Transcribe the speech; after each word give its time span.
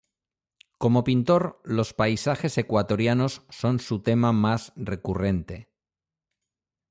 Como 0.79 1.03
pintor, 1.03 1.61
los 1.63 1.93
paisajes 1.93 2.57
ecuatorianos 2.57 3.43
son 3.51 3.79
su 3.79 4.01
tema 4.01 4.31
más 4.31 4.73
recurrente. 4.75 5.69